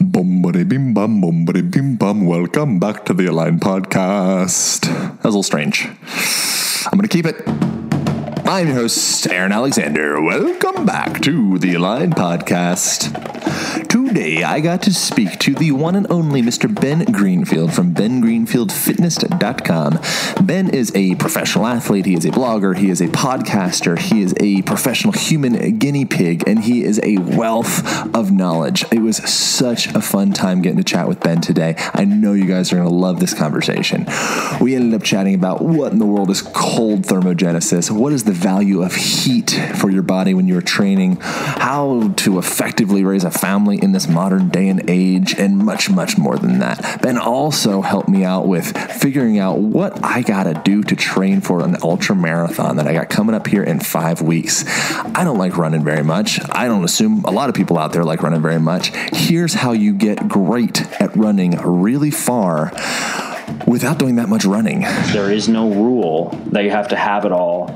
[0.00, 2.24] Bombity bim bum, bombity bim bum.
[2.24, 4.80] Welcome back to the Align Podcast.
[4.82, 5.86] That was a little strange.
[6.86, 7.46] I'm going to keep it.
[8.48, 10.18] I'm your host, Aaron Alexander.
[10.22, 13.12] Welcome back to the Align Podcast.
[14.10, 16.68] Today, I got to speak to the one and only Mr.
[16.68, 20.44] Ben Greenfield from bengreenfieldfitness.com.
[20.44, 24.34] Ben is a professional athlete, he is a blogger, he is a podcaster, he is
[24.40, 28.84] a professional human guinea pig, and he is a wealth of knowledge.
[28.90, 31.76] It was such a fun time getting to chat with Ben today.
[31.94, 34.06] I know you guys are going to love this conversation.
[34.60, 38.32] We ended up chatting about what in the world is cold thermogenesis, what is the
[38.32, 43.78] value of heat for your body when you're training, how to effectively raise a family
[43.80, 47.02] in this modern day and age, and much, much more than that.
[47.02, 51.40] Ben also helped me out with figuring out what I got to do to train
[51.40, 54.64] for an ultra marathon that I got coming up here in five weeks.
[54.66, 56.40] I don't like running very much.
[56.50, 58.88] I don't assume a lot of people out there like running very much.
[59.12, 62.72] Here's how you get great at running really far
[63.66, 64.80] without doing that much running.
[65.12, 67.68] There is no rule that you have to have it all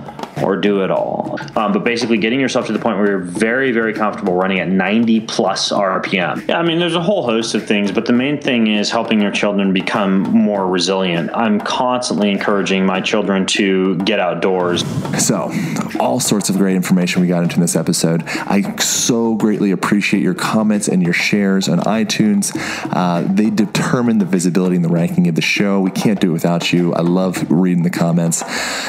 [0.42, 1.39] or do it all.
[1.56, 4.69] Um, but basically, getting yourself to the point where you're very, very comfortable running at
[4.69, 6.48] 90 plus RPM.
[6.48, 9.20] Yeah, I mean, there's a whole host of things, but the main thing is helping
[9.20, 11.30] your children become more resilient.
[11.34, 14.84] I'm constantly encouraging my children to get outdoors.
[15.25, 15.52] So,
[16.00, 18.22] all sorts of great information we got into in this episode.
[18.27, 22.52] I so greatly appreciate your comments and your shares on iTunes.
[22.91, 25.64] Uh, they determine the visibility and the ranking of the show.
[25.65, 26.93] We can't do it without you.
[26.95, 28.43] I love reading the comments.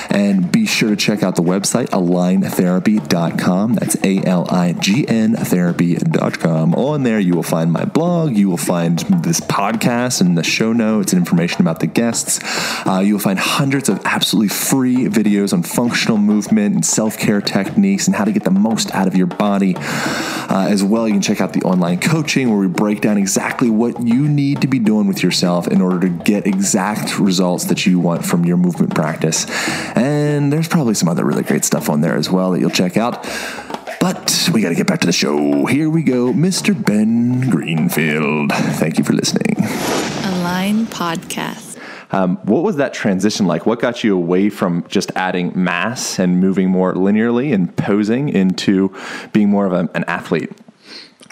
[0.09, 3.73] And be sure to check out the website, aligntherapy.com.
[3.73, 6.75] That's A L I G N therapy.com.
[6.75, 8.35] On there, you will find my blog.
[8.35, 12.39] You will find this podcast and the show notes and information about the guests.
[12.85, 17.41] Uh, you will find hundreds of absolutely free videos on functional movement and self care
[17.41, 19.75] techniques and how to get the most out of your body.
[19.77, 23.69] Uh, as well, you can check out the online coaching where we break down exactly
[23.69, 27.85] what you need to be doing with yourself in order to get exact results that
[27.85, 29.45] you want from your movement practice.
[29.95, 32.97] And there's probably some other really great stuff on there as well that you'll check
[32.97, 33.21] out.
[34.01, 35.67] But we got to get back to the show.
[35.67, 36.73] Here we go, Mr.
[36.73, 38.51] Ben Greenfield.
[38.51, 39.55] Thank you for listening.
[39.59, 41.77] Align Podcast.
[42.11, 43.67] Um, what was that transition like?
[43.67, 48.91] What got you away from just adding mass and moving more linearly and posing into
[49.33, 50.51] being more of a, an athlete?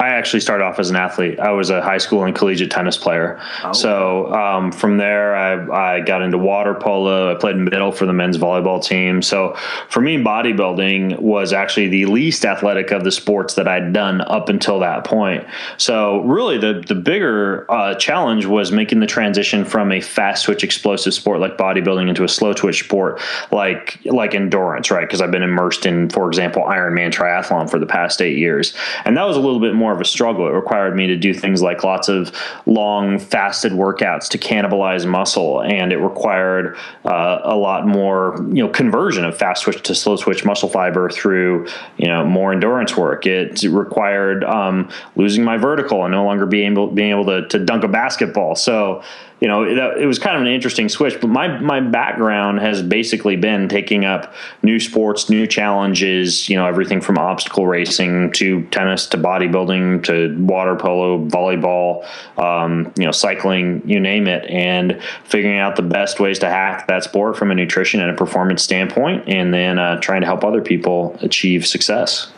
[0.04, 1.40] I actually started off as an athlete.
[1.40, 3.40] I was a high school and collegiate tennis player.
[3.74, 7.34] So um, from there, I, I, got into water polo.
[7.34, 9.22] I played middle for the men's volleyball team.
[9.22, 9.56] So
[9.88, 14.50] for me, bodybuilding was actually the least athletic of the sports that I'd done up
[14.50, 15.46] until that point.
[15.78, 20.66] So really, the the bigger uh, challenge was making the transition from a fast twitch
[20.66, 23.22] explosive sport like bodybuilding into a slow twitch sport
[23.52, 25.08] like like endurance, right?
[25.08, 28.74] Because I've been immersed in, for example, Ironman triathlon for the past eight years,
[29.06, 30.48] and that was a little bit more of a struggle.
[30.48, 32.32] It required me to do things like lots of
[32.66, 38.70] long fasted workouts to cannibalize muscle, and it required uh, a lot more, you know,
[38.70, 41.68] conversion of fast twitch to slow twitch muscle fiber through,
[41.98, 43.26] you know, more endurance work.
[43.26, 47.60] It required um, losing my vertical and no longer being able being able to, to
[47.60, 48.56] dunk a basketball.
[48.56, 49.04] So
[49.44, 51.20] you know, it, it, was kind of an interesting switch.
[51.20, 56.48] But my my background has basically been taking up new sports, new challenges.
[56.48, 62.06] You know, everything from obstacle racing to tennis to bodybuilding to water polo, volleyball,
[62.40, 66.88] um, you know, cycling, you name it, and figuring out the best ways to hack
[66.88, 70.46] that sport from a nutrition and a performance standpoint, and then uh, trying to help
[70.46, 72.32] other people achieve success.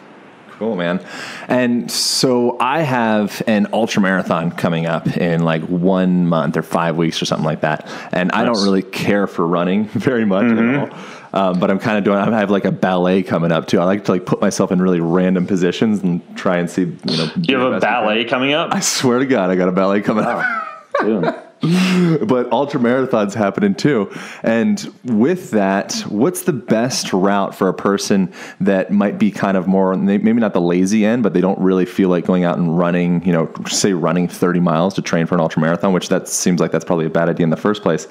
[0.57, 1.05] Cool, man.
[1.49, 6.95] And so I have an ultra marathon coming up in like one month or five
[6.95, 7.89] weeks or something like that.
[8.13, 8.41] And nice.
[8.41, 10.75] I don't really care for running very much mm-hmm.
[10.75, 11.51] at all.
[11.51, 12.17] Um, but I'm kind of doing.
[12.17, 13.81] I have like a ballet coming up too.
[13.81, 16.83] I like to like put myself in really random positions and try and see.
[16.83, 18.73] You know, you have a ballet coming up.
[18.73, 20.39] I swear to God, I got a ballet coming wow.
[21.01, 21.41] up.
[21.61, 24.11] but ultra marathons happening too.
[24.43, 29.67] And with that, what's the best route for a person that might be kind of
[29.67, 32.77] more, maybe not the lazy end, but they don't really feel like going out and
[32.77, 36.27] running, you know, say running 30 miles to train for an ultra marathon, which that
[36.27, 38.05] seems like that's probably a bad idea in the first place.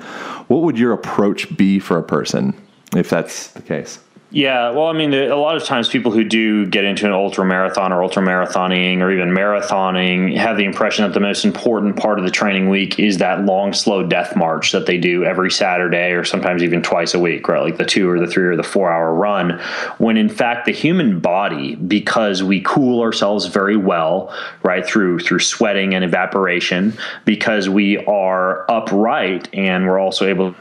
[0.48, 2.54] What would your approach be for a person
[2.96, 4.00] if that's the case?
[4.34, 7.44] Yeah, well, I mean, a lot of times people who do get into an ultra
[7.44, 12.18] marathon or ultra marathoning or even marathoning have the impression that the most important part
[12.18, 16.10] of the training week is that long, slow death march that they do every Saturday
[16.10, 17.62] or sometimes even twice a week, right?
[17.62, 19.60] Like the two or the three or the four hour run.
[19.98, 24.34] When in fact, the human body, because we cool ourselves very well,
[24.64, 30.56] right, through through sweating and evaporation, because we are upright and we're also able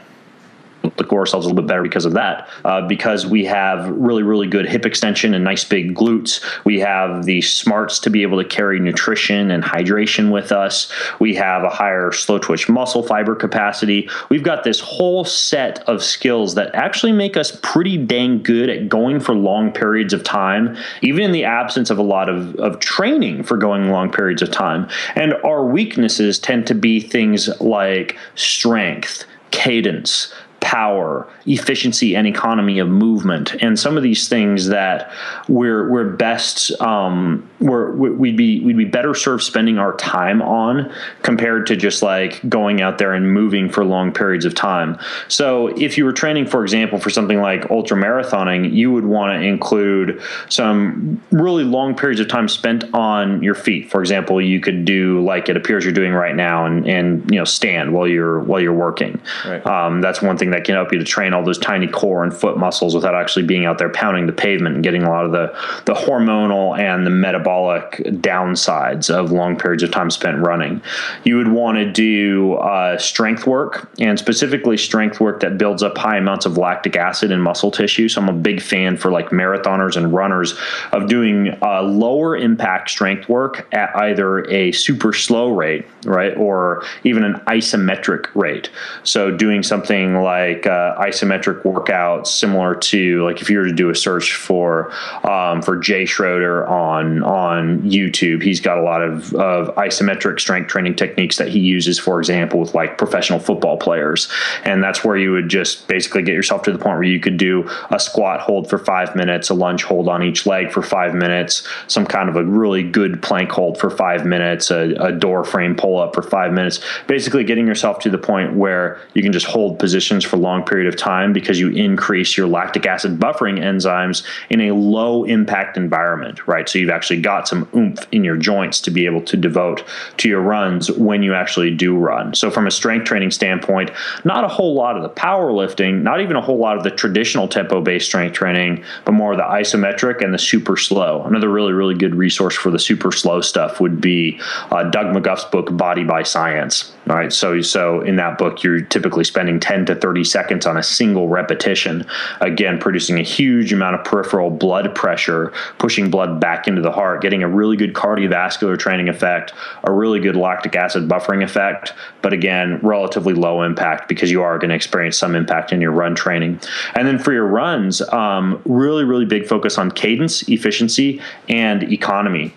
[0.84, 2.48] look ourselves a little bit better because of that.
[2.64, 6.42] Uh, because we have really, really good hip extension and nice big glutes.
[6.64, 10.92] We have the smarts to be able to carry nutrition and hydration with us.
[11.18, 14.08] We have a higher slow twitch muscle fiber capacity.
[14.28, 18.88] We've got this whole set of skills that actually make us pretty dang good at
[18.88, 22.78] going for long periods of time, even in the absence of a lot of, of
[22.80, 24.88] training for going long periods of time.
[25.14, 30.32] And our weaknesses tend to be things like strength, cadence,
[30.64, 35.12] power, efficiency, and economy of movement, and some of these things that
[35.46, 40.90] we're we're best um, we're, we'd be we'd be better served spending our time on
[41.22, 44.98] compared to just like going out there and moving for long periods of time.
[45.28, 49.32] So if you were training, for example, for something like ultra marathoning, you would want
[49.32, 53.90] to include some really long periods of time spent on your feet.
[53.90, 57.38] For example, you could do like it appears you're doing right now, and and you
[57.38, 59.20] know stand while you're while you're working.
[59.44, 59.64] Right.
[59.66, 62.32] Um, that's one thing that can help you to train all those tiny core and
[62.32, 65.32] foot muscles without actually being out there pounding the pavement and getting a lot of
[65.32, 65.52] the,
[65.84, 70.80] the hormonal and the metabolic downsides of long periods of time spent running.
[71.24, 75.98] You would want to do uh, strength work and specifically strength work that builds up
[75.98, 78.08] high amounts of lactic acid in muscle tissue.
[78.08, 80.54] So I'm a big fan for like marathoners and runners
[80.92, 86.84] of doing uh, lower impact strength work at either a super slow rate, right, or
[87.02, 88.70] even an isometric rate.
[89.02, 93.72] So doing something like like uh, isometric workouts, similar to like if you were to
[93.72, 94.92] do a search for
[95.28, 100.68] um, for Jay Schroeder on on YouTube, he's got a lot of, of isometric strength
[100.68, 104.28] training techniques that he uses, for example, with like professional football players,
[104.64, 107.36] and that's where you would just basically get yourself to the point where you could
[107.36, 111.14] do a squat hold for five minutes, a lunge hold on each leg for five
[111.14, 115.44] minutes, some kind of a really good plank hold for five minutes, a, a door
[115.44, 119.32] frame pull up for five minutes, basically getting yourself to the point where you can
[119.32, 123.18] just hold positions for a long period of time because you increase your lactic acid
[123.18, 126.68] buffering enzymes in a low impact environment, right?
[126.68, 129.84] So you've actually got some oomph in your joints to be able to devote
[130.18, 132.34] to your runs when you actually do run.
[132.34, 133.90] So from a strength training standpoint,
[134.24, 137.48] not a whole lot of the powerlifting, not even a whole lot of the traditional
[137.48, 141.22] tempo based strength training, but more of the isometric and the super slow.
[141.24, 145.44] Another really, really good resource for the super slow stuff would be uh, Doug McGuff's
[145.44, 146.93] book, Body by Science.
[147.08, 147.30] All right.
[147.30, 151.28] So, so in that book, you're typically spending 10 to 30 seconds on a single
[151.28, 152.06] repetition,
[152.40, 157.20] again, producing a huge amount of peripheral blood pressure, pushing blood back into the heart,
[157.20, 159.52] getting a really good cardiovascular training effect,
[159.82, 161.92] a really good lactic acid buffering effect,
[162.22, 165.92] but again, relatively low impact because you are going to experience some impact in your
[165.92, 166.58] run training.
[166.94, 171.20] And then for your runs, um, really, really big focus on cadence, efficiency,
[171.50, 172.54] and economy.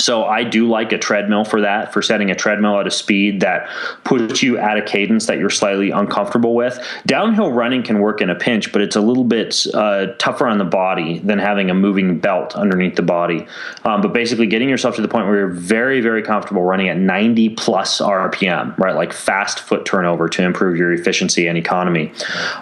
[0.00, 3.40] So I do like a treadmill for that, for setting a treadmill at a speed
[3.40, 3.68] that
[4.04, 6.78] puts you at a cadence that you're slightly uncomfortable with.
[7.06, 10.58] Downhill running can work in a pinch, but it's a little bit uh, tougher on
[10.58, 13.46] the body than having a moving belt underneath the body.
[13.84, 16.96] Um, but basically, getting yourself to the point where you're very, very comfortable running at
[16.96, 18.94] 90 plus RPM, right?
[18.94, 22.12] Like fast foot turnover to improve your efficiency and economy.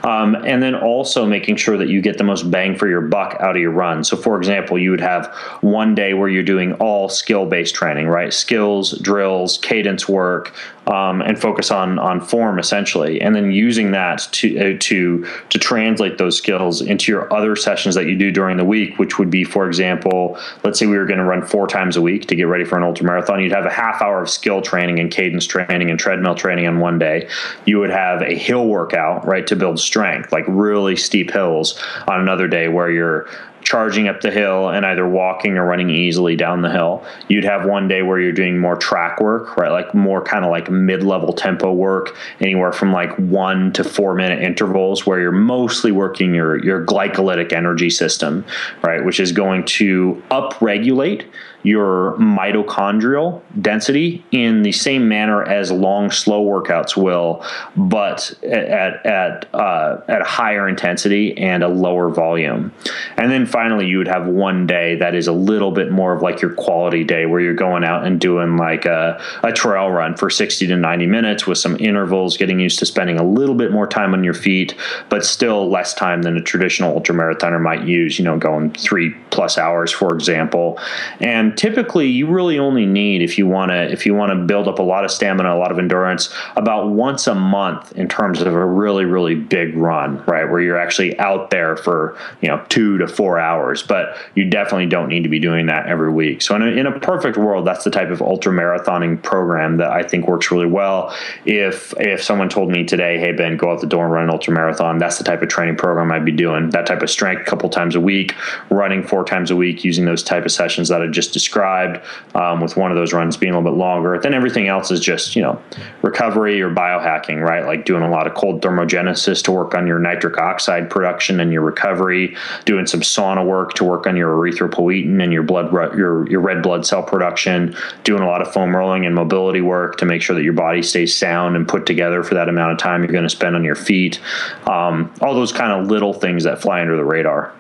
[0.02, 3.36] Um, and then also making sure that you get the most bang for your buck
[3.40, 4.04] out of your run.
[4.04, 5.26] So, for example, you would have
[5.60, 8.32] one day where you're doing all skill based training, right?
[8.32, 10.54] Skills, drills, cadence work,
[10.86, 15.58] um, and focus on on form essentially, and then using that to uh, to to
[15.58, 19.28] translate those skills into your other sessions that you do during the week, which would
[19.28, 22.34] be, for example, let's say we were going to run four times a week to
[22.34, 23.42] get ready for an ultra marathon.
[23.42, 26.80] You'd have a half hour of skill training and cadence training and treadmill training on
[26.80, 27.28] one day.
[27.66, 32.20] You would have a hill workout, right, to build strength, like really steep hills on
[32.20, 33.28] another day where you're
[33.62, 37.04] charging up the hill and either walking or running easily down the hill.
[37.28, 39.70] You'd have one day where you're doing more track work, right?
[39.70, 44.14] Like more kind of like mid level tempo work, anywhere from like one to four
[44.14, 48.44] minute intervals where you're mostly working your, your glycolytic energy system,
[48.82, 49.04] right?
[49.04, 51.26] Which is going to upregulate
[51.68, 57.44] your mitochondrial density in the same manner as long, slow workouts will,
[57.76, 62.72] but at at uh, at a higher intensity and a lower volume.
[63.18, 66.22] And then finally, you would have one day that is a little bit more of
[66.22, 70.16] like your quality day, where you're going out and doing like a, a trail run
[70.16, 73.72] for 60 to 90 minutes with some intervals, getting used to spending a little bit
[73.72, 74.74] more time on your feet,
[75.10, 78.18] but still less time than a traditional ultramarathoner might use.
[78.18, 80.78] You know, going three plus hours, for example.
[81.20, 84.68] And typically, you really only need if you want to if you want to build
[84.68, 88.40] up a lot of stamina, a lot of endurance, about once a month in terms
[88.40, 92.64] of a really really big run, right, where you're actually out there for you know
[92.68, 93.82] two to four hours.
[93.82, 96.40] But you definitely don't need to be doing that every week.
[96.42, 99.90] So in a, in a perfect world, that's the type of ultra marathoning program that
[99.90, 101.14] I think works really well.
[101.44, 104.30] If if someone told me today, hey Ben, go out the door and run an
[104.30, 106.70] ultra marathon, that's the type of training program I'd be doing.
[106.70, 108.34] That type of strength a couple times a week,
[108.70, 112.04] running four times a week, using those type of sessions that I just described,
[112.34, 114.18] um, with one of those runs being a little bit longer.
[114.18, 115.60] Then everything else is just you know
[116.02, 117.64] recovery or biohacking, right?
[117.64, 121.52] Like doing a lot of cold thermogenesis to work on your nitric oxide production and
[121.52, 126.28] your recovery, doing some sauna work to work on your erythropoietin and your blood your
[126.28, 130.04] your red blood cell production, doing a lot of foam rolling and mobility work to
[130.04, 133.02] make sure that your body stays sound and put together for that amount of time
[133.02, 134.20] you're going to spend on your feet.
[134.66, 137.54] Um, all those kind of little things that fly under the radar.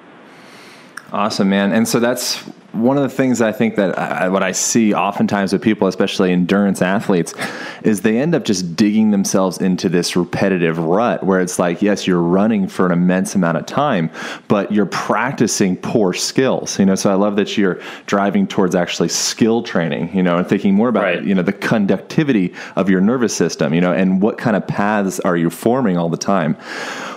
[1.12, 1.72] Awesome, man.
[1.72, 5.52] And so that's one of the things I think that I, what I see oftentimes
[5.52, 7.32] with people, especially endurance athletes,
[7.82, 12.06] is they end up just digging themselves into this repetitive rut where it's like, yes,
[12.06, 14.10] you're running for an immense amount of time,
[14.48, 16.78] but you're practicing poor skills.
[16.78, 20.14] You know, so I love that you're driving towards actually skill training.
[20.14, 21.24] You know, and thinking more about right.
[21.24, 23.72] you know the conductivity of your nervous system.
[23.72, 26.56] You know, and what kind of paths are you forming all the time.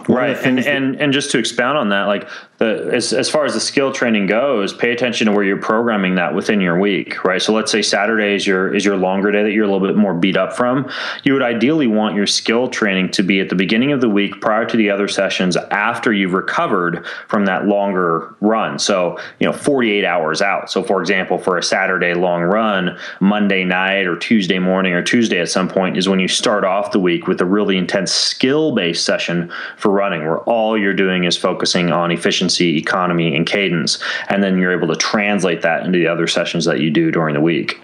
[0.08, 3.46] Right, and, that- and and just to expound on that, like the as, as far
[3.46, 7.24] as the skill training goes, pay attention to where you're programming that within your week,
[7.24, 7.42] right?
[7.42, 9.96] So let's say Saturday is your is your longer day that you're a little bit
[9.98, 10.90] more beat up from.
[11.24, 14.42] You would ideally want your skill training to be at the beginning of the week
[14.42, 18.78] prior to the other sessions after you've recovered from that longer run.
[18.80, 20.70] So, you know, 48 hours out.
[20.72, 25.40] So for example, for a Saturday long run, Monday night or Tuesday morning or Tuesday
[25.40, 28.74] at some point is when you start off the week with a really intense skill
[28.74, 34.02] based session for running where all you're doing is focusing on efficiency economy, and cadence.
[34.30, 37.34] And then you're able to translate that into the other sessions that you do during
[37.34, 37.80] the week.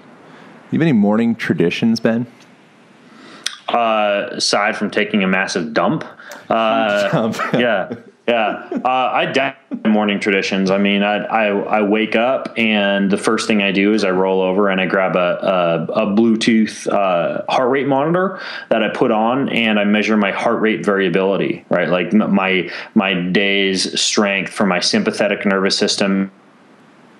[0.71, 2.27] You have any morning traditions, Ben?
[3.69, 6.05] Uh, aside from taking a massive dump,
[6.49, 7.37] uh, dump.
[7.53, 7.93] yeah,
[8.27, 10.69] yeah, uh, I definitely morning traditions.
[10.69, 14.11] I mean, I, I, I wake up and the first thing I do is I
[14.11, 18.89] roll over and I grab a a, a Bluetooth uh, heart rate monitor that I
[18.89, 21.65] put on and I measure my heart rate variability.
[21.69, 26.31] Right, like my my day's strength for my sympathetic nervous system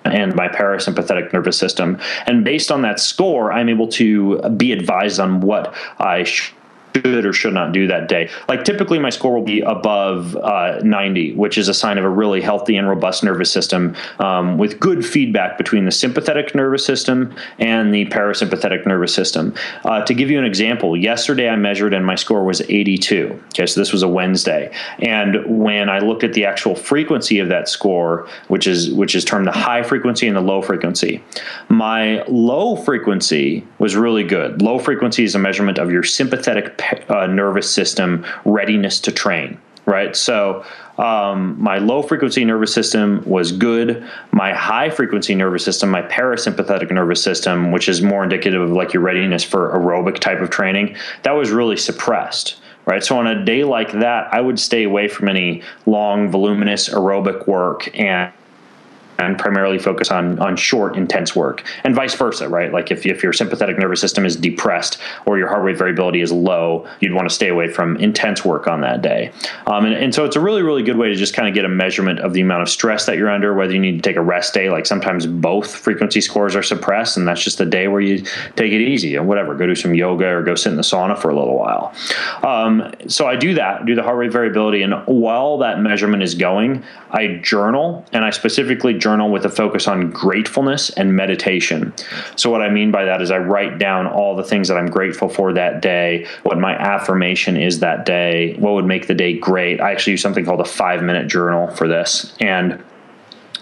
[0.04, 1.98] and my parasympathetic nervous system.
[2.26, 6.54] And based on that score, I'm able to be advised on what I should
[6.96, 8.30] should or should not do that day.
[8.48, 12.08] Like typically, my score will be above uh, 90, which is a sign of a
[12.08, 17.34] really healthy and robust nervous system um, with good feedback between the sympathetic nervous system
[17.58, 19.54] and the parasympathetic nervous system.
[19.84, 23.42] Uh, to give you an example, yesterday I measured and my score was 82.
[23.48, 27.48] Okay, so this was a Wednesday, and when I looked at the actual frequency of
[27.48, 31.22] that score, which is which is termed the high frequency and the low frequency,
[31.68, 34.62] my low frequency was really good.
[34.62, 36.77] Low frequency is a measurement of your sympathetic
[37.08, 39.58] uh, nervous system readiness to train
[39.88, 40.14] right?
[40.14, 40.64] So
[40.98, 44.06] um, my low frequency nervous system was good.
[44.32, 48.92] My high frequency nervous system, my parasympathetic nervous system, which is more indicative of like
[48.92, 52.60] your readiness for aerobic type of training, that was really suppressed.
[52.84, 53.04] Right.
[53.04, 57.46] So on a day like that, I would stay away from any long, voluminous aerobic
[57.46, 58.32] work and
[59.18, 62.72] and primarily focus on on short, intense work, and vice versa, right?
[62.72, 66.32] Like if if your sympathetic nervous system is depressed or your heart rate variability is
[66.32, 69.32] low, you'd want to stay away from intense work on that day.
[69.66, 71.64] Um, and, and so it's a really really good way to just kind of get
[71.64, 74.16] a measurement of the amount of stress that you're under, whether you need to take
[74.16, 74.70] a rest day.
[74.70, 78.18] Like sometimes both frequency scores are suppressed, and that's just a day where you
[78.54, 81.18] take it easy and whatever, go do some yoga or go sit in the sauna
[81.18, 81.92] for a little while.
[82.42, 86.34] Um, so I do that, do the heart rate variability, and while that measurement is
[86.34, 91.94] going, I journal, and I specifically journal journal with a focus on gratefulness and meditation.
[92.36, 94.90] So, what I mean by that is I write down all the things that I'm
[94.90, 99.38] grateful for that day, what my affirmation is that day, what would make the day
[99.38, 99.80] great.
[99.80, 102.34] I actually use something called a five minute journal for this.
[102.38, 102.84] And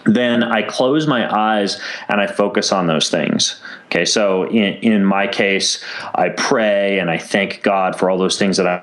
[0.05, 3.61] then I close my eyes and I focus on those things.
[3.87, 8.37] Okay, so in, in my case, I pray and I thank God for all those
[8.37, 8.83] things that I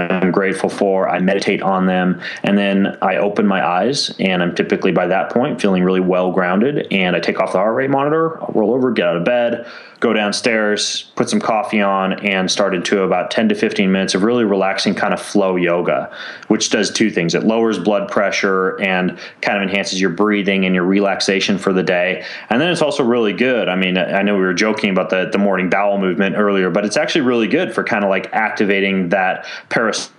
[0.00, 1.08] I'm grateful for.
[1.08, 5.30] I meditate on them, and then I open my eyes, and I'm typically by that
[5.30, 6.86] point feeling really well grounded.
[6.90, 9.66] And I take off the heart rate monitor, I'll roll over, get out of bed,
[10.00, 14.22] go downstairs, put some coffee on, and start into about 10 to 15 minutes of
[14.22, 16.10] really relaxing kind of flow yoga,
[16.48, 17.34] which does two things.
[17.34, 21.82] It lowers blood pressure and kind of enhances your breathing and your relaxation for the
[21.82, 22.24] day.
[22.48, 23.68] And then it's also really good.
[23.68, 26.86] I mean, I know we were joking about the, the morning bowel movement earlier, but
[26.86, 30.10] it's actually really good for kind of like activating that peristalsis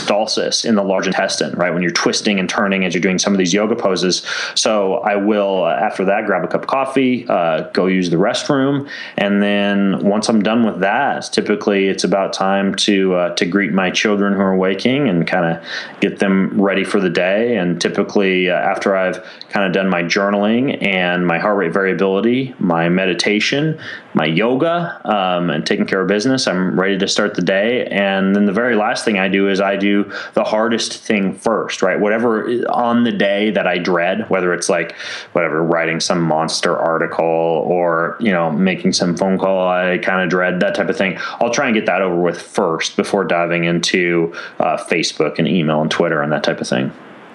[0.00, 1.72] peristalsis in the large intestine, right?
[1.72, 4.22] When you're twisting and turning as you're doing some of these yoga poses.
[4.54, 8.16] So I will, uh, after that, grab a cup of coffee, uh, go use the
[8.16, 13.46] restroom, and then once I'm done with that, typically it's about time to uh, to
[13.46, 15.64] greet my children who are waking and kind of
[16.00, 17.56] get them ready for the day.
[17.56, 22.54] And typically, uh, after I've kind of done my journaling and my heart rate variability,
[22.58, 23.78] my meditation,
[24.14, 27.86] my yoga, um, and taking care of business, I'm ready to start the day.
[27.86, 31.82] And then the very last thing I do is I do the hardest thing first,
[31.82, 31.98] right?
[31.98, 34.92] Whatever on the day that I dread, whether it's like
[35.32, 40.30] whatever writing some monster article or you know making some phone call I kind of
[40.30, 41.18] dread that type of thing.
[41.40, 45.80] I'll try and get that over with first before diving into uh, Facebook and email
[45.80, 46.92] and Twitter and that type of thing.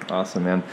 [0.10, 0.64] Awesome, man.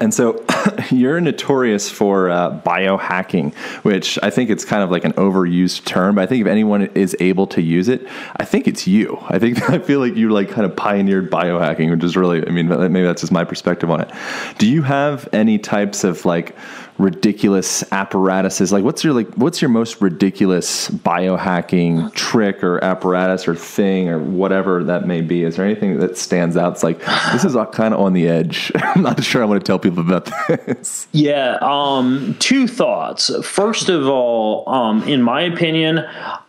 [0.00, 0.42] And so
[0.90, 3.54] you're notorious for uh, biohacking,
[3.84, 6.14] which I think it's kind of like an overused term.
[6.14, 9.18] But I think if anyone is able to use it, I think it's you.
[9.28, 12.50] I think I feel like you like kind of pioneered biohacking, which is really, I
[12.50, 14.10] mean, maybe that's just my perspective on it.
[14.56, 16.56] Do you have any types of like
[16.98, 18.72] ridiculous apparatuses.
[18.72, 24.18] Like what's your like what's your most ridiculous biohacking trick or apparatus or thing or
[24.18, 25.44] whatever that may be?
[25.44, 26.72] Is there anything that stands out?
[26.72, 26.98] It's like
[27.32, 28.72] this is kind of on the edge.
[28.76, 31.06] I'm not sure i want to tell people about this.
[31.12, 33.30] Yeah um, two thoughts.
[33.44, 35.98] First of all um, in my opinion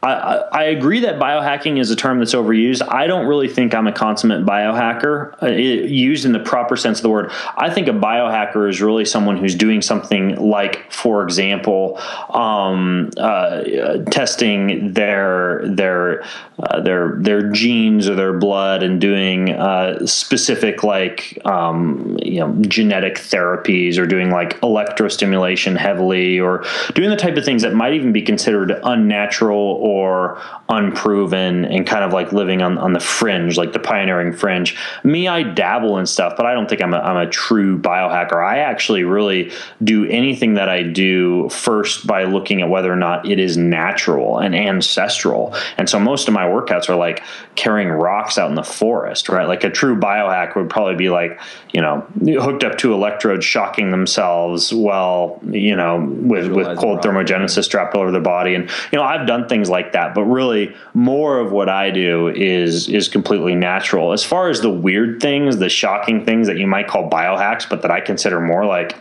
[0.01, 2.82] I, I, I, agree that biohacking is a term that's overused.
[2.88, 7.00] I don't really think i'm a consummate biohacker uh, it, used in the proper sense
[7.00, 7.32] of the word.
[7.58, 11.98] I think a biohacker is really someone who's doing something like, for example,
[12.29, 13.63] um, uh,
[14.12, 16.24] testing their their
[16.60, 22.53] uh, their their genes or their blood and doing uh, specific like um, you know
[22.63, 27.93] genetic therapies or doing like electrostimulation heavily or doing the type of things that might
[27.93, 33.57] even be considered unnatural or unproven and kind of like living on, on the fringe,
[33.57, 34.77] like the pioneering fringe.
[35.03, 38.45] Me, I dabble in stuff, but I don't think I'm a, I'm a true biohacker.
[38.45, 39.51] I actually really
[39.83, 44.38] do anything that I do first by looking at whether or not it is natural
[44.38, 45.55] and ancestral.
[45.77, 47.23] And so most of my workouts are like
[47.55, 49.47] carrying rocks out in the forest, right?
[49.47, 51.41] Like a true biohack would probably be like,
[51.74, 52.01] you know,
[52.39, 58.01] hooked up to electrodes, shocking themselves while, you know, with, with cold thermogenesis strapped all
[58.01, 58.53] over their body.
[58.53, 60.58] And, you know, I've done things like that, but really,
[60.93, 64.11] more of what I do is is completely natural.
[64.11, 67.81] As far as the weird things, the shocking things that you might call biohacks, but
[67.81, 68.95] that I consider more like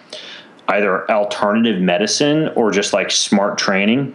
[0.68, 4.14] either alternative medicine or just like smart training.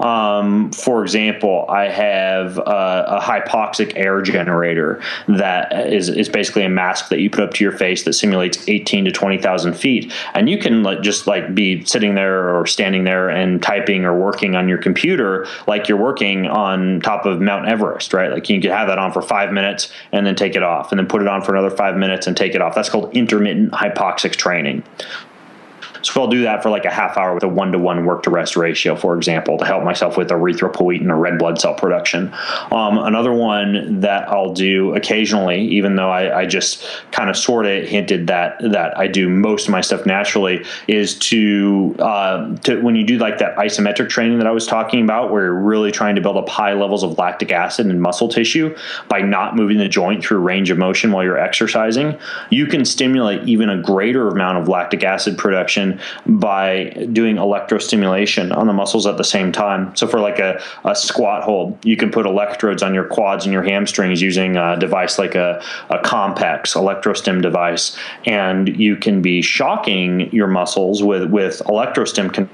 [0.00, 6.68] Um, for example, I have a, a, hypoxic air generator that is, is basically a
[6.68, 10.12] mask that you put up to your face that simulates 18 to 20,000 feet.
[10.34, 14.54] And you can just like be sitting there or standing there and typing or working
[14.54, 18.30] on your computer like you're working on top of Mount Everest, right?
[18.30, 20.98] Like you can have that on for five minutes and then take it off and
[20.98, 22.74] then put it on for another five minutes and take it off.
[22.74, 24.82] That's called intermittent hypoxic training.
[26.04, 28.22] So I'll do that for like a half hour with a one to one work
[28.24, 32.32] to rest ratio, for example, to help myself with erythropoietin or red blood cell production.
[32.70, 37.66] Um, another one that I'll do occasionally, even though I, I just kind of sort
[37.66, 42.80] of hinted that that I do most of my stuff naturally, is to uh, to
[42.82, 45.90] when you do like that isometric training that I was talking about, where you're really
[45.90, 48.76] trying to build up high levels of lactic acid in muscle tissue
[49.08, 52.18] by not moving the joint through range of motion while you're exercising,
[52.50, 55.93] you can stimulate even a greater amount of lactic acid production
[56.26, 59.94] by doing electrostimulation on the muscles at the same time.
[59.96, 63.52] So for like a, a squat hold, you can put electrodes on your quads and
[63.52, 69.42] your hamstrings using a device like a, a Compex electrostim device, and you can be
[69.42, 72.32] shocking your muscles with with electrostim.
[72.32, 72.50] Con-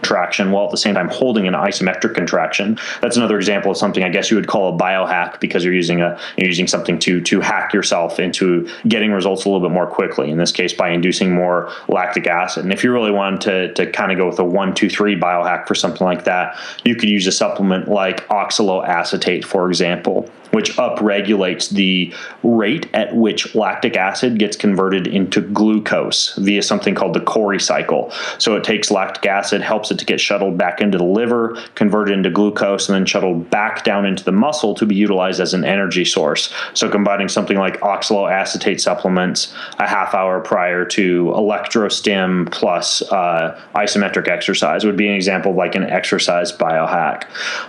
[0.00, 2.78] contraction while at the same time holding an isometric contraction.
[3.00, 6.00] That's another example of something I guess you would call a biohack because you're using
[6.00, 9.86] a you're using something to to hack yourself into getting results a little bit more
[9.86, 10.30] quickly.
[10.30, 12.64] In this case, by inducing more lactic acid.
[12.64, 15.18] And if you really wanted to to kind of go with a one two three
[15.18, 20.76] biohack for something like that, you could use a supplement like oxaloacetate, for example which
[20.76, 27.20] upregulates the rate at which lactic acid gets converted into glucose via something called the
[27.20, 28.10] Cori cycle.
[28.38, 32.12] So it takes lactic acid, helps it to get shuttled back into the liver, converted
[32.12, 35.64] into glucose, and then shuttled back down into the muscle to be utilized as an
[35.64, 36.52] energy source.
[36.74, 44.26] So combining something like oxaloacetate supplements a half hour prior to electrostim plus uh, isometric
[44.26, 47.28] exercise would be an example of like an exercise biohack.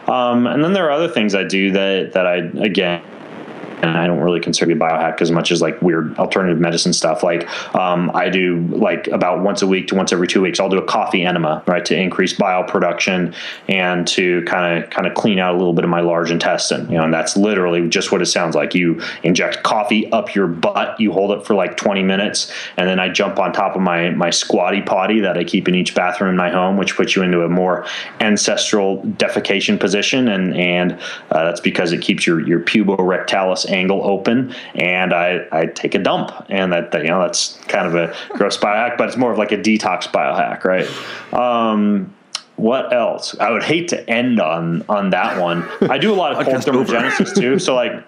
[0.10, 3.19] Um, and then there are other things I do that that I again again
[3.82, 7.24] and I don't really consider biohack as much as like weird alternative medicine stuff.
[7.24, 10.70] Like um, I do like about once a week to once every two weeks, I'll
[10.70, 13.34] do a coffee enema, right, to increase bile production
[13.68, 16.90] and to kind of kind of clean out a little bit of my large intestine.
[16.90, 18.76] You know, and that's literally just what it sounds like.
[18.76, 23.00] You inject coffee up your butt, you hold it for like 20 minutes, and then
[23.00, 26.32] I jump on top of my my squatty potty that I keep in each bathroom
[26.32, 27.86] in my home, which puts you into a more
[28.20, 30.94] ancestral defecation position, and and
[31.32, 36.00] uh, that's because it keeps your your puborectalis angle open and I, I take a
[36.00, 36.32] dump.
[36.50, 39.38] And that, that you know that's kind of a gross biohack but it's more of
[39.38, 40.88] like a detox biohack right?
[41.34, 42.14] Um,
[42.56, 43.38] what else?
[43.40, 45.68] I would hate to end on on that one.
[45.90, 47.58] I do a lot of cold thermogenesis too.
[47.60, 48.04] So like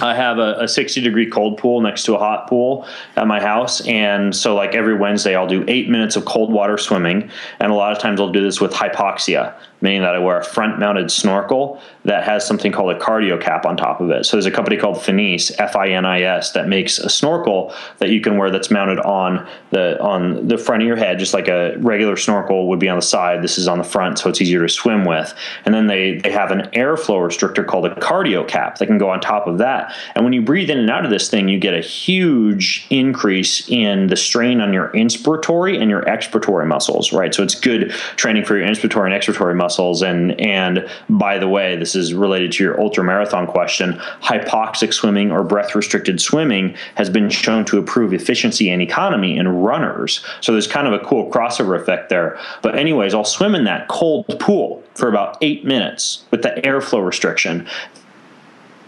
[0.00, 3.40] I have a, a, 60 degree cold pool next to a hot pool at my
[3.40, 3.86] house.
[3.86, 7.30] And so, like every Wednesday, I'll do eight minutes of cold water swimming.
[7.60, 9.54] And a lot of times, I'll do this with hypoxia,
[9.86, 13.64] meaning that I wear a front mounted snorkel that has something called a cardio cap
[13.66, 14.26] on top of it.
[14.26, 17.72] So, there's a company called Finis, F I N I S, that makes a snorkel
[17.98, 21.34] that you can wear that's mounted on the, on the front of your head, just
[21.34, 23.42] like a regular snorkel would be on the side.
[23.42, 25.32] This is on the front, so it's easier to swim with.
[25.64, 29.10] And then they, they have an airflow restrictor called a cardio cap that can go
[29.10, 29.94] on top of that that.
[30.14, 33.68] And when you breathe in and out of this thing, you get a huge increase
[33.68, 37.34] in the strain on your inspiratory and your expiratory muscles, right?
[37.34, 39.75] So it's good training for your inspiratory and expiratory muscles.
[39.76, 43.94] And and by the way, this is related to your ultra marathon question.
[44.22, 49.48] Hypoxic swimming or breath restricted swimming has been shown to improve efficiency and economy in
[49.48, 50.24] runners.
[50.40, 52.38] So there's kind of a cool crossover effect there.
[52.62, 57.04] But anyways, I'll swim in that cold pool for about eight minutes with the airflow
[57.04, 57.66] restriction.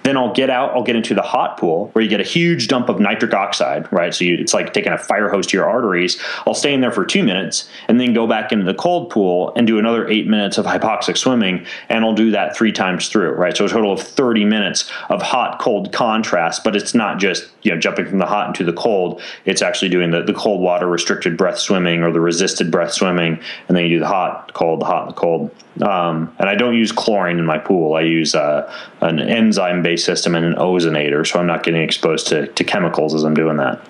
[0.09, 2.69] Then I'll get out, I'll get into the hot pool where you get a huge
[2.69, 4.15] dump of nitric oxide, right?
[4.15, 6.19] So you, it's like taking a fire hose to your arteries.
[6.47, 9.53] I'll stay in there for two minutes and then go back into the cold pool
[9.55, 11.67] and do another eight minutes of hypoxic swimming.
[11.91, 13.55] And I'll do that three times through, right?
[13.55, 17.71] So a total of 30 minutes of hot cold contrast, but it's not just, you
[17.71, 19.21] know, jumping from the hot into the cold.
[19.45, 23.43] It's actually doing the, the cold water restricted breath swimming or the resisted breath swimming.
[23.69, 25.51] And then you do the hot, cold, the hot, and the cold.
[25.83, 27.95] Um, and I don't use chlorine in my pool.
[27.95, 32.29] I use uh, an enzyme based system and an ozonator, so I'm not getting exposed
[32.29, 33.85] to, to chemicals as I'm doing that.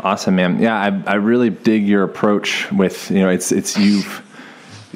[0.00, 0.60] Awesome, man.
[0.60, 4.22] Yeah, I, I really dig your approach with you know it's it's you've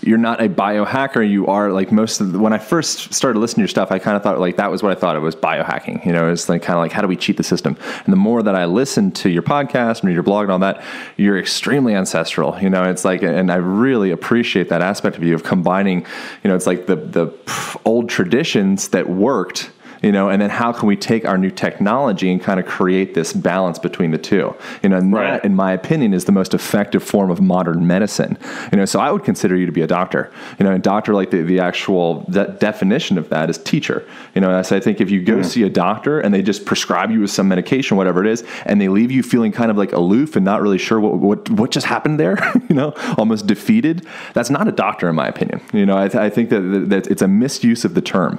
[0.02, 1.28] you're not a biohacker.
[1.28, 3.98] You are like most of the, when I first started listening to your stuff, I
[3.98, 6.04] kind of thought like that was what I thought it was biohacking.
[6.04, 7.76] You know, it's like kind of like how do we cheat the system?
[8.04, 10.58] And the more that I listen to your podcast and read your blog and all
[10.60, 10.84] that,
[11.16, 12.58] you're extremely ancestral.
[12.60, 16.06] You know, it's like, and I really appreciate that aspect of you of combining.
[16.42, 19.70] You know, it's like the the old traditions that worked
[20.02, 23.14] you know and then how can we take our new technology and kind of create
[23.14, 24.54] this balance between the two?
[24.82, 25.32] You know and right.
[25.32, 28.38] that in my opinion is the most effective form of modern medicine.
[28.72, 30.32] You know so i would consider you to be a doctor.
[30.58, 34.06] You know a doctor like the, the actual de- definition of that is teacher.
[34.34, 35.44] You know so i think if you go mm.
[35.44, 38.80] see a doctor and they just prescribe you with some medication whatever it is and
[38.80, 41.70] they leave you feeling kind of like aloof and not really sure what what, what
[41.70, 42.36] just happened there
[42.68, 45.60] you know almost defeated that's not a doctor in my opinion.
[45.72, 48.38] You know i, th- I think that, that it's a misuse of the term.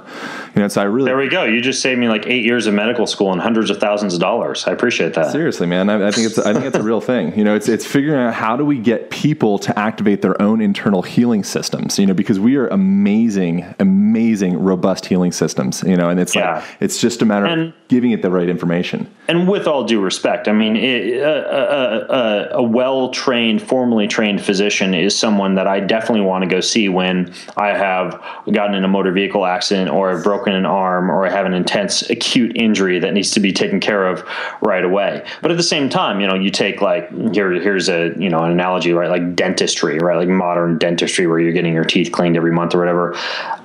[0.54, 2.66] You know so i really there we go you just saved me like eight years
[2.66, 4.66] of medical school and hundreds of thousands of dollars.
[4.66, 5.30] I appreciate that.
[5.32, 5.88] Seriously, man.
[5.88, 7.36] I, I think it's I think it's a real thing.
[7.36, 10.60] You know, it's it's figuring out how do we get people to activate their own
[10.60, 11.98] internal healing systems.
[11.98, 15.82] You know, because we are amazing, amazing, robust healing systems.
[15.82, 16.56] You know, and it's yeah.
[16.56, 19.10] like it's just a matter and, of giving it the right information.
[19.28, 23.10] And with all due respect, I mean, it, uh, uh, uh, a, a, a well
[23.10, 27.68] trained, formally trained physician is someone that I definitely want to go see when I
[27.68, 31.39] have gotten in a motor vehicle accident or I've broken an arm or I have
[31.46, 34.24] an intense acute injury that needs to be taken care of
[34.60, 35.24] right away.
[35.42, 38.40] But at the same time, you know, you take like here here's a you know
[38.40, 42.36] an analogy right like dentistry right like modern dentistry where you're getting your teeth cleaned
[42.36, 43.14] every month or whatever.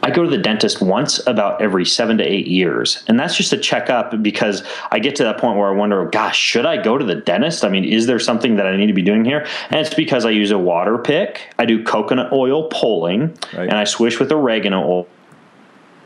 [0.04, 3.54] I go to the dentist once about every seven to eight years, and that's just
[3.54, 6.98] a checkup because I get to that point where I wonder, gosh, should I go
[6.98, 7.66] to the dentist?
[7.66, 9.48] I mean, is there something that I need to be doing here?
[9.70, 13.68] And it's because I use a water pick, I do coconut oil pulling, right.
[13.68, 15.08] and I swish with oregano oil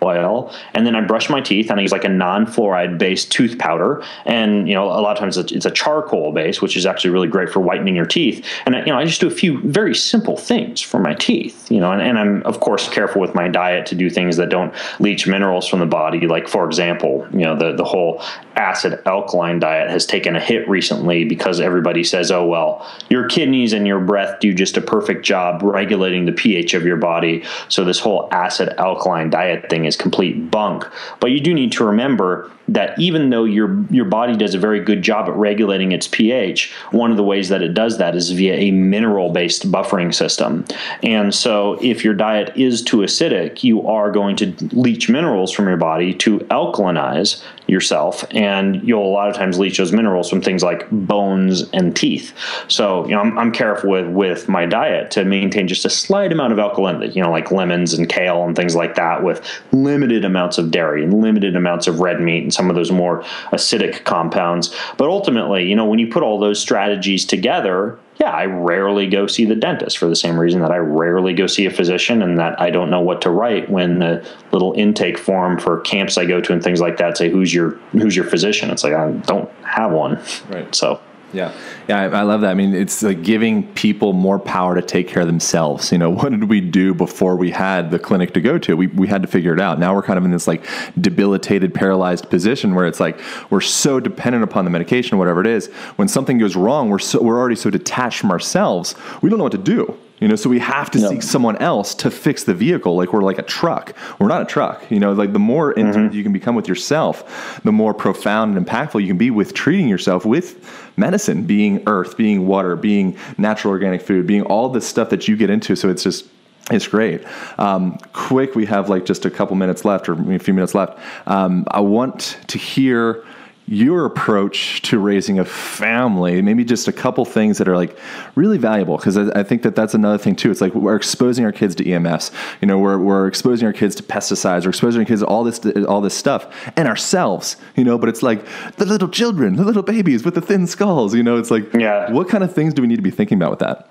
[0.01, 3.57] oil, and then I brush my teeth and I use like a non-fluoride based tooth
[3.57, 4.03] powder.
[4.25, 7.27] And you know, a lot of times it's a charcoal base, which is actually really
[7.27, 8.45] great for whitening your teeth.
[8.65, 11.71] And you know, I just do a few very simple things for my teeth.
[11.71, 14.49] You know, and, and I'm of course careful with my diet to do things that
[14.49, 16.27] don't leach minerals from the body.
[16.27, 18.21] Like for example, you know, the the whole
[18.55, 23.73] acid alkaline diet has taken a hit recently because everybody says, oh well, your kidneys
[23.73, 27.43] and your breath do just a perfect job regulating the pH of your body.
[27.69, 30.85] So this whole acid alkaline diet thing is complete bunk.
[31.19, 34.79] But you do need to remember that even though your your body does a very
[34.79, 38.31] good job at regulating its pH, one of the ways that it does that is
[38.31, 40.63] via a mineral based buffering system.
[41.03, 45.67] And so if your diet is too acidic, you are going to leach minerals from
[45.67, 50.41] your body to alkalinize yourself and you'll a lot of times leach those minerals from
[50.41, 52.33] things like bones and teeth
[52.67, 56.31] so you know i'm, I'm careful with with my diet to maintain just a slight
[56.31, 60.25] amount of alkalinity you know like lemons and kale and things like that with limited
[60.25, 64.03] amounts of dairy and limited amounts of red meat and some of those more acidic
[64.03, 64.73] compounds.
[64.97, 69.27] But ultimately, you know, when you put all those strategies together, yeah, I rarely go
[69.27, 72.37] see the dentist for the same reason that I rarely go see a physician and
[72.37, 76.25] that I don't know what to write when the little intake form for camps I
[76.25, 78.71] go to and things like that say who's your who's your physician.
[78.71, 80.21] It's like I don't have one.
[80.49, 80.73] Right.
[80.75, 80.99] So
[81.33, 81.53] yeah,
[81.87, 82.49] yeah, I, I, love that.
[82.49, 85.91] I mean, it's like giving people more power to take care of themselves.
[85.91, 88.75] You know, what did we do before we had the clinic to go to?
[88.75, 89.79] We we had to figure it out.
[89.79, 90.65] Now we're kind of in this like
[90.99, 95.67] debilitated, paralyzed position where it's like we're so dependent upon the medication, whatever it is.
[95.97, 98.95] When something goes wrong, we're so we're already so detached from ourselves.
[99.21, 99.97] We don't know what to do.
[100.19, 102.95] You know, so we have to seek someone else to fix the vehicle.
[102.95, 103.95] Like we're like a truck.
[104.19, 104.89] We're not a truck.
[104.91, 106.13] You know, like the more mm-hmm.
[106.13, 109.87] you can become with yourself, the more profound and impactful you can be with treating
[109.87, 115.09] yourself with medicine, being earth, being water, being natural organic food, being all this stuff
[115.09, 115.75] that you get into.
[115.75, 116.27] So it's just
[116.71, 117.23] it's great.
[117.57, 120.99] Um, quick, we have like just a couple minutes left, or a few minutes left.
[121.25, 123.23] Um, I want to hear
[123.69, 127.95] your approach to raising a family, maybe just a couple things that are like
[128.33, 130.49] really valuable because I, I, think that that's another thing too.
[130.49, 133.95] It's like we're exposing our kids to EMFs, you know, we're, we're exposing our kids
[133.95, 137.83] to pesticides, we're exposing our kids to all this all this stuff, and ourselves, you
[137.83, 137.99] know.
[137.99, 138.43] But it's like
[138.77, 141.37] the little children, the little babies with the thin skulls, you know.
[141.37, 143.59] It's like, yeah, what kind of things do we need to be thinking about with
[143.59, 143.89] that?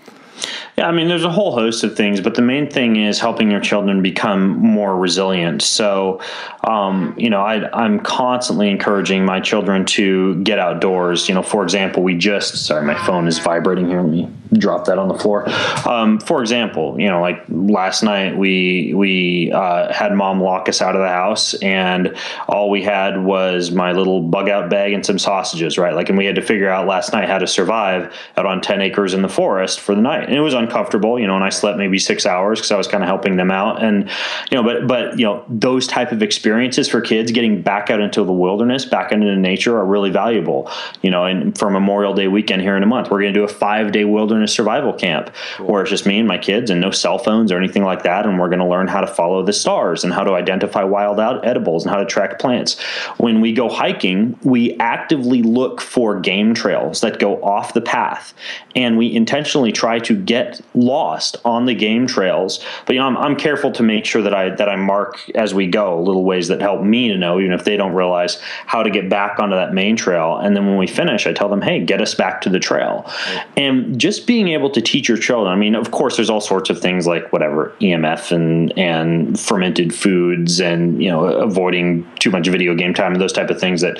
[0.78, 3.50] Yeah, I mean, there's a whole host of things, but the main thing is helping
[3.50, 5.60] your children become more resilient.
[5.60, 6.20] So,
[6.62, 11.28] um, you know, I, am constantly encouraging my children to get outdoors.
[11.28, 14.00] You know, for example, we just, sorry, my phone is vibrating here.
[14.02, 15.48] Let me drop that on the floor.
[15.86, 20.80] Um, for example, you know, like last night we, we uh, had mom lock us
[20.80, 25.04] out of the house and all we had was my little bug out bag and
[25.04, 25.94] some sausages, right?
[25.94, 28.80] Like, and we had to figure out last night how to survive out on 10
[28.80, 30.24] acres in the forest for the night.
[30.24, 32.86] And it was uncomfortable, you know, and I slept maybe six hours because I was
[32.86, 33.82] kind of helping them out.
[33.82, 34.08] And,
[34.50, 38.00] you know, but, but, you know, those type of experiences for kids getting back out
[38.00, 40.70] into the wilderness, back into nature are really valuable,
[41.02, 43.44] you know, and for Memorial Day weekend here in a month, we're going to do
[43.44, 45.66] a five day wilderness survival camp cool.
[45.66, 48.26] where it's just me and my kids and no cell phones or anything like that.
[48.26, 51.20] And we're going to learn how to follow the stars and how to identify wild
[51.20, 52.80] out edibles and how to track plants.
[53.16, 58.34] When we go hiking, we actively look for game trails that go off the path
[58.74, 62.64] and we intentionally try to get lost on the game trails.
[62.86, 65.54] But you know, I'm, I'm careful to make sure that I that I mark as
[65.54, 68.82] we go little ways that help me to know, even if they don't realize how
[68.82, 70.36] to get back onto that main trail.
[70.36, 73.04] And then when we finish, I tell them, "Hey, get us back to the trail."
[73.06, 73.46] Right.
[73.56, 75.52] And just being able to teach your children.
[75.52, 79.94] I mean, of course, there's all sorts of things like whatever EMF and and fermented
[79.94, 83.80] foods, and you know, avoiding too much video game time and those type of things
[83.80, 83.98] that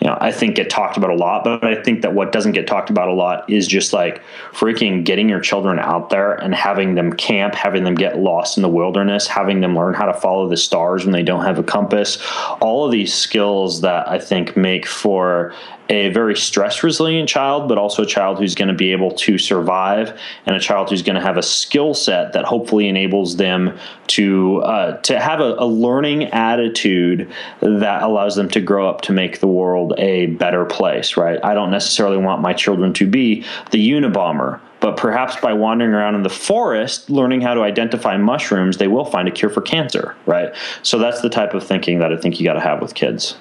[0.00, 1.44] you know I think get talked about a lot.
[1.44, 5.04] But I think that what doesn't get talked about a lot is just like freaking
[5.04, 8.62] getting your children out out there and having them camp, having them get lost in
[8.62, 11.62] the wilderness, having them learn how to follow the stars when they don't have a
[11.62, 12.18] compass.
[12.60, 15.54] All of these skills that I think make for
[15.90, 19.36] a very stress resilient child, but also a child who's going to be able to
[19.38, 23.76] survive and a child who's going to have a skill set that hopefully enables them
[24.06, 27.28] to uh, to have a, a, learning attitude
[27.60, 31.16] that allows them to grow up to make the world a better place.
[31.16, 31.44] Right?
[31.44, 36.14] I don't necessarily want my children to be the Unabomber but perhaps by wandering around
[36.14, 40.16] in the forest, learning how to identify mushrooms, they will find a cure for cancer,
[40.26, 40.54] right?
[40.82, 43.36] So that's the type of thinking that I think you got to have with kids.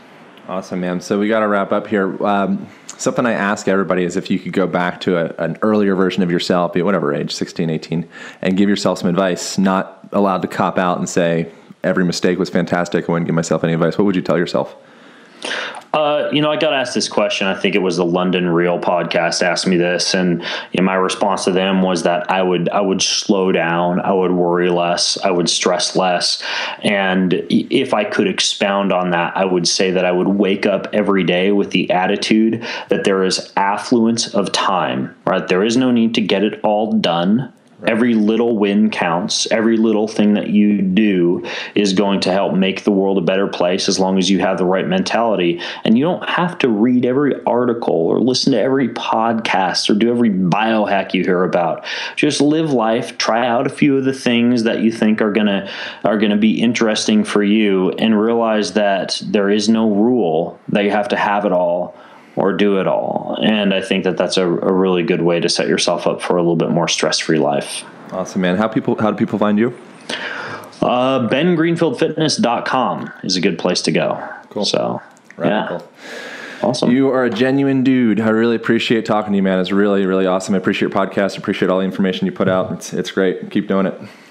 [0.48, 1.00] Awesome, man.
[1.00, 2.22] So we got to wrap up here.
[2.26, 5.96] Um, something I ask everybody is if you could go back to a, an earlier
[5.96, 8.10] version of yourself, be whatever age, 16, 18,
[8.42, 11.52] and give yourself some advice, not allowed to cop out and say,
[11.84, 13.08] every mistake was fantastic.
[13.08, 13.98] I wouldn't give myself any advice.
[13.98, 14.76] What would you tell yourself?
[15.94, 17.48] Uh, you know, I got asked this question.
[17.48, 20.94] I think it was the London Real podcast asked me this, and you know, my
[20.94, 25.18] response to them was that I would I would slow down, I would worry less,
[25.18, 26.44] I would stress less,
[26.84, 30.88] and if I could expound on that, I would say that I would wake up
[30.94, 35.16] every day with the attitude that there is affluence of time.
[35.26, 37.92] Right, there is no need to get it all done Right.
[37.92, 39.48] Every little win counts.
[39.52, 43.48] Every little thing that you do is going to help make the world a better
[43.48, 45.62] place as long as you have the right mentality.
[45.86, 50.12] And you don't have to read every article or listen to every podcast or do
[50.12, 51.86] every biohack you hear about.
[52.18, 55.70] Just live life, try out a few of the things that you think are gonna
[56.04, 60.92] are gonna be interesting for you, and realize that there is no rule that you
[60.92, 61.96] have to have it all
[62.40, 63.38] or do it all.
[63.42, 66.38] And I think that that's a, a really good way to set yourself up for
[66.38, 67.84] a little bit more stress free life.
[68.12, 68.56] Awesome, man.
[68.56, 69.78] How people how do people find you?
[70.82, 74.26] Uh, BenGreenfieldFitness.com is a good place to go.
[74.50, 74.64] Cool.
[74.64, 75.02] So,
[75.36, 75.80] Radical.
[75.80, 76.66] yeah.
[76.66, 76.92] Awesome.
[76.92, 78.22] You are a genuine dude.
[78.22, 79.60] I really appreciate talking to you, man.
[79.60, 80.56] It's really, really awesome.
[80.56, 81.36] I appreciate your podcast.
[81.36, 82.72] I appreciate all the information you put out.
[82.72, 83.52] It's, it's great.
[83.52, 84.00] Keep doing it.